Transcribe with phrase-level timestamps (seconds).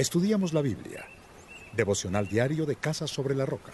[0.00, 1.04] Estudiamos la Biblia.
[1.74, 3.72] Devocional diario de Casa sobre la Roca.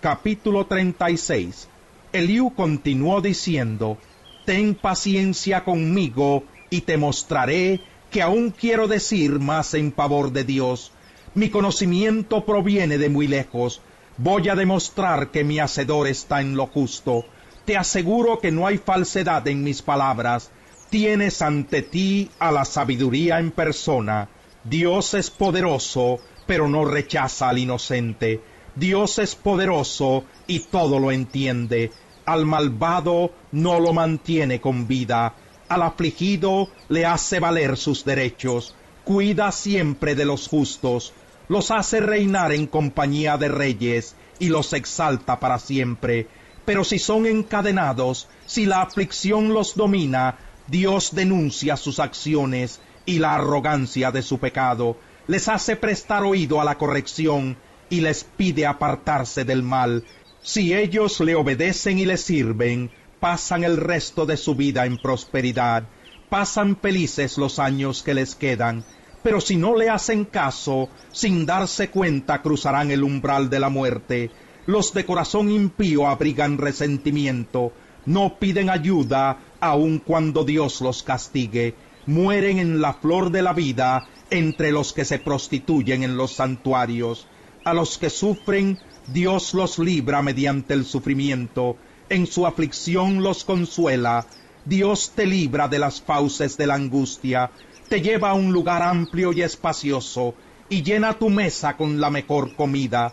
[0.00, 1.68] Capítulo 36.
[2.12, 3.98] Eliú continuó diciendo,
[4.44, 10.90] Ten paciencia conmigo y te mostraré que aún quiero decir más en favor de Dios.
[11.36, 13.80] Mi conocimiento proviene de muy lejos.
[14.16, 17.24] Voy a demostrar que mi hacedor está en lo justo.
[17.64, 20.50] Te aseguro que no hay falsedad en mis palabras.
[20.90, 24.30] Tienes ante ti a la sabiduría en persona.
[24.64, 28.40] Dios es poderoso, pero no rechaza al inocente.
[28.74, 31.92] Dios es poderoso y todo lo entiende.
[32.24, 35.34] Al malvado no lo mantiene con vida.
[35.68, 38.74] Al afligido le hace valer sus derechos.
[39.04, 41.12] Cuida siempre de los justos.
[41.48, 46.26] Los hace reinar en compañía de reyes y los exalta para siempre.
[46.64, 53.34] Pero si son encadenados, si la aflicción los domina, Dios denuncia sus acciones y la
[53.34, 54.96] arrogancia de su pecado.
[55.26, 57.56] Les hace prestar oído a la corrección
[57.90, 60.04] y les pide apartarse del mal.
[60.42, 65.84] Si ellos le obedecen y le sirven, pasan el resto de su vida en prosperidad,
[66.28, 68.84] pasan felices los años que les quedan,
[69.22, 74.30] pero si no le hacen caso, sin darse cuenta cruzarán el umbral de la muerte.
[74.66, 77.72] Los de corazón impío abrigan resentimiento,
[78.04, 81.74] no piden ayuda aun cuando Dios los castigue,
[82.06, 87.26] mueren en la flor de la vida entre los que se prostituyen en los santuarios.
[87.64, 91.76] A los que sufren, Dios los libra mediante el sufrimiento,
[92.08, 94.26] en su aflicción los consuela,
[94.64, 97.50] Dios te libra de las fauces de la angustia,
[97.88, 100.34] te lleva a un lugar amplio y espacioso,
[100.68, 103.12] y llena tu mesa con la mejor comida.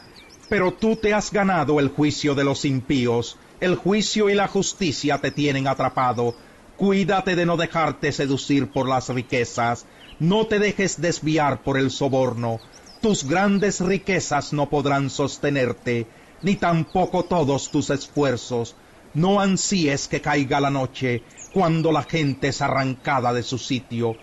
[0.49, 5.19] Pero tú te has ganado el juicio de los impíos, el juicio y la justicia
[5.19, 6.35] te tienen atrapado.
[6.81, 9.85] Cuídate de no dejarte seducir por las riquezas,
[10.17, 12.59] no te dejes desviar por el soborno.
[13.03, 16.07] Tus grandes riquezas no podrán sostenerte,
[16.41, 18.73] ni tampoco todos tus esfuerzos.
[19.13, 21.21] No ansíes que caiga la noche,
[21.53, 24.15] cuando la gente es arrancada de su sitio.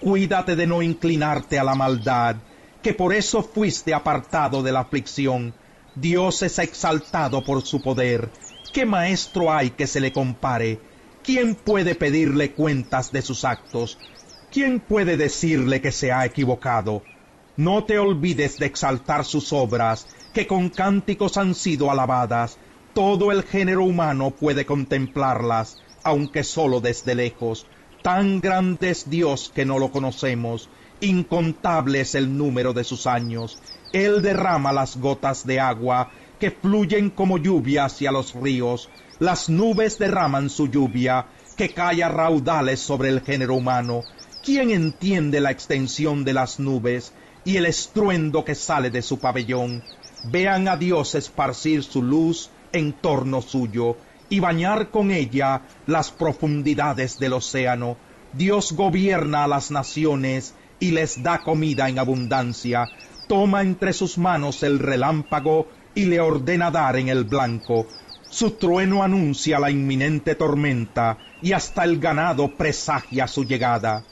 [0.00, 2.36] Cuídate de no inclinarte a la maldad,
[2.82, 5.52] que por eso fuiste apartado de la aflicción.
[5.94, 8.30] Dios es exaltado por su poder.
[8.72, 10.95] ¿Qué maestro hay que se le compare?
[11.26, 13.98] ¿Quién puede pedirle cuentas de sus actos?
[14.52, 17.02] ¿Quién puede decirle que se ha equivocado?
[17.56, 22.58] No te olvides de exaltar sus obras, que con cánticos han sido alabadas.
[22.94, 27.66] Todo el género humano puede contemplarlas, aunque solo desde lejos.
[28.02, 30.70] Tan grande es Dios que no lo conocemos,
[31.00, 33.58] incontable es el número de sus años.
[33.92, 38.88] Él derrama las gotas de agua que fluyen como lluvia hacia los ríos.
[39.18, 44.04] Las nubes derraman su lluvia, que cae a raudales sobre el género humano.
[44.44, 49.82] ¿Quién entiende la extensión de las nubes y el estruendo que sale de su pabellón?
[50.24, 53.96] Vean a Dios esparcir su luz en torno suyo
[54.28, 57.96] y bañar con ella las profundidades del océano.
[58.34, 62.90] Dios gobierna a las naciones y les da comida en abundancia.
[63.28, 67.86] Toma entre sus manos el relámpago y le ordena dar en el blanco.
[68.30, 74.04] Su trueno anuncia la inminente tormenta y hasta el ganado presagia su llegada.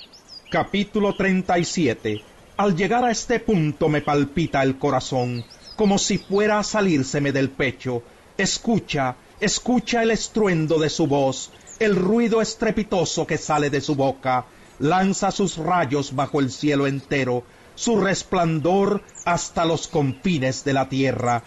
[0.50, 2.22] Capítulo 37
[2.56, 5.44] Al llegar a este punto me palpita el corazón
[5.76, 8.02] como si fuera a salírseme del pecho.
[8.36, 14.46] Escucha, escucha el estruendo de su voz, el ruido estrepitoso que sale de su boca,
[14.78, 21.42] lanza sus rayos bajo el cielo entero, su resplandor hasta los confines de la tierra.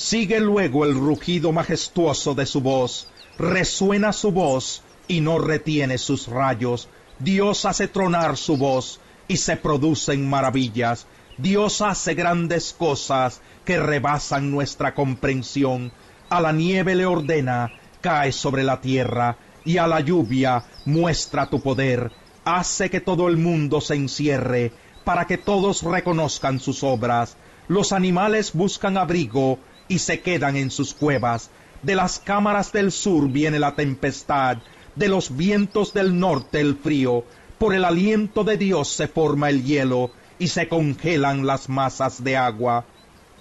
[0.00, 3.06] Sigue luego el rugido majestuoso de su voz,
[3.36, 6.88] resuena su voz y no retiene sus rayos.
[7.18, 11.06] Dios hace tronar su voz y se producen maravillas.
[11.36, 15.92] Dios hace grandes cosas que rebasan nuestra comprensión.
[16.30, 19.36] A la nieve le ordena, cae sobre la tierra,
[19.66, 22.10] y a la lluvia muestra tu poder.
[22.46, 24.72] Hace que todo el mundo se encierre,
[25.04, 27.36] para que todos reconozcan sus obras.
[27.68, 29.58] Los animales buscan abrigo
[29.90, 31.50] y se quedan en sus cuevas.
[31.82, 34.58] De las cámaras del sur viene la tempestad,
[34.94, 37.24] de los vientos del norte el frío.
[37.58, 42.36] Por el aliento de Dios se forma el hielo, y se congelan las masas de
[42.36, 42.86] agua.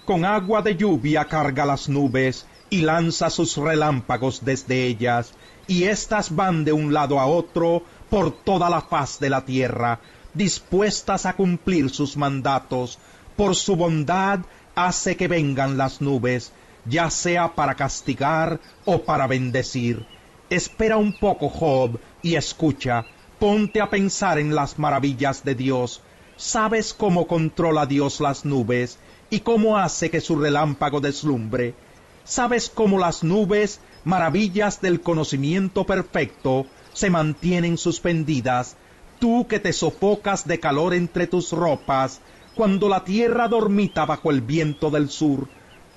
[0.05, 5.33] Con agua de lluvia carga las nubes y lanza sus relámpagos desde ellas,
[5.67, 9.99] y éstas van de un lado a otro por toda la faz de la tierra,
[10.33, 12.97] dispuestas a cumplir sus mandatos.
[13.37, 14.39] Por su bondad
[14.85, 16.51] hace que vengan las nubes,
[16.85, 20.05] ya sea para castigar o para bendecir.
[20.49, 23.05] Espera un poco, Job, y escucha,
[23.39, 26.01] ponte a pensar en las maravillas de Dios,
[26.39, 28.97] ¿Sabes cómo controla Dios las nubes
[29.29, 31.75] y cómo hace que su relámpago deslumbre?
[32.23, 38.77] ¿Sabes cómo las nubes, maravillas del conocimiento perfecto, se mantienen suspendidas?
[39.19, 42.21] Tú que te sofocas de calor entre tus ropas,
[42.59, 45.47] cuando la tierra dormita bajo el viento del sur,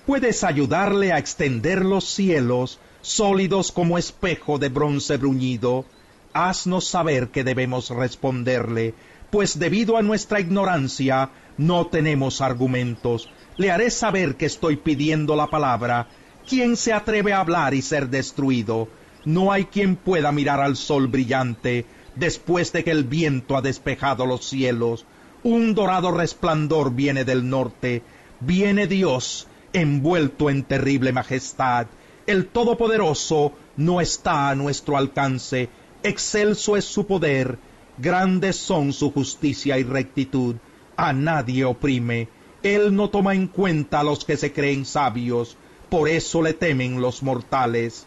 [0.06, 5.84] puedes ayudarle a extender los cielos, sólidos como espejo de bronce bruñido.
[6.32, 8.94] Haznos saber que debemos responderle,
[9.32, 13.28] pues debido a nuestra ignorancia no tenemos argumentos.
[13.56, 16.06] Le haré saber que estoy pidiendo la palabra.
[16.48, 18.86] ¿Quién se atreve a hablar y ser destruido?
[19.24, 24.26] No hay quien pueda mirar al sol brillante después de que el viento ha despejado
[24.26, 25.04] los cielos.
[25.44, 28.02] Un dorado resplandor viene del norte.
[28.40, 31.86] Viene Dios, envuelto en terrible majestad.
[32.26, 35.68] El Todopoderoso no está a nuestro alcance.
[36.02, 37.58] Excelso es su poder
[37.98, 40.56] Grandes son su justicia y rectitud.
[40.96, 42.28] A nadie oprime.
[42.62, 45.56] Él no toma en cuenta a los que se creen sabios.
[45.90, 48.06] Por eso le temen los mortales.